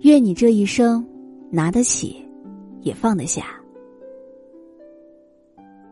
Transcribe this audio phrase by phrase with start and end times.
[0.00, 1.06] 愿你这一生
[1.50, 2.16] 拿得起，
[2.80, 3.44] 也放得下。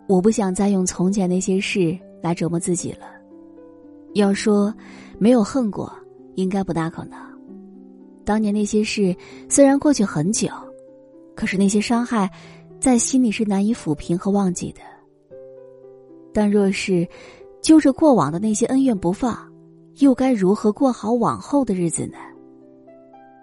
[0.06, 3.06] 我不想再用从前那些事来折磨自己了。
[4.14, 4.72] 要说
[5.18, 5.92] 没有恨过，
[6.36, 7.18] 应该不大可能。
[8.24, 9.14] 当年那些事
[9.46, 10.48] 虽然过去很久，
[11.34, 12.30] 可是那些伤害
[12.80, 14.80] 在心里是难以抚平和忘记的。
[16.32, 17.06] 但若是
[17.60, 19.36] 揪着过往的那些恩怨不放，
[19.98, 22.16] 又该如何过好往后的日子呢？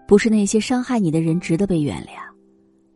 [0.08, 2.22] 不是那些伤害你的人值得被原谅，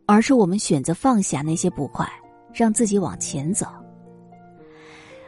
[0.06, 2.08] 而是我们选择放下那些不快，
[2.52, 3.66] 让自己往前走。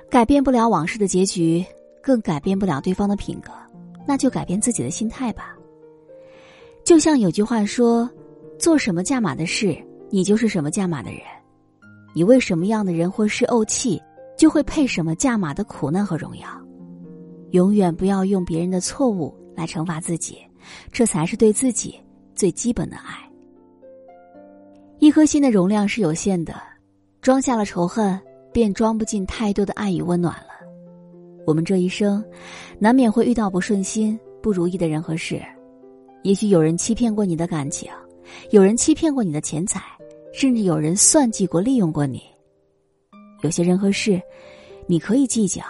[0.09, 1.65] 改变不了往事的结局，
[2.03, 3.51] 更改变不了对方的品格，
[4.07, 5.57] 那就改变自己的心态吧。
[6.85, 8.09] 就像有句话说
[8.59, 9.77] ：“做什么价码的事，
[10.11, 11.21] 你就是什么价码的人；
[12.13, 14.03] 你为什么样的人或事怄气，
[14.37, 16.47] 就会配什么价码的苦难和荣耀。”
[17.53, 20.39] 永远不要用别人的错误来惩罚自己。
[20.93, 21.99] 这才是对自己
[22.35, 23.19] 最基本的爱。
[24.99, 26.55] 一颗心的容量是有限的，
[27.21, 28.19] 装下了仇恨，
[28.53, 30.49] 便装不进太多的爱与温暖了。
[31.45, 32.25] 我们这一生，
[32.79, 35.43] 难免会遇到不顺心、不如意的人和事。
[36.23, 37.91] 也许有人欺骗过你的感情，
[38.51, 39.83] 有人欺骗过你的钱财，
[40.33, 42.23] 甚至有人算计过、利用过你。
[43.41, 44.23] 有些人和事，
[44.87, 45.63] 你可以计较，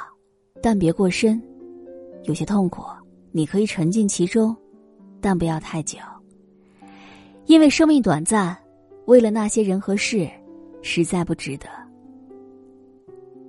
[0.63, 1.41] 但别过深；
[2.25, 2.83] 有些痛苦，
[3.31, 4.55] 你可以沉浸其中。
[5.23, 5.99] 但不要太久，
[7.47, 8.55] 因为生命短暂，
[9.07, 10.29] 为了那些人和事，
[10.83, 11.67] 实在不值得。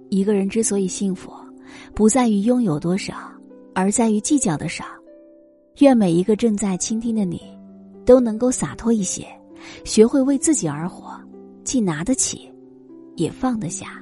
[0.09, 1.33] 一个人之所以幸福，
[1.95, 3.15] 不在于拥有多少，
[3.73, 4.85] 而在于计较的少。
[5.79, 7.41] 愿每一个正在倾听的你，
[8.05, 9.25] 都能够洒脱一些，
[9.83, 11.19] 学会为自己而活，
[11.63, 12.47] 既拿得起，
[13.15, 13.99] 也放得下。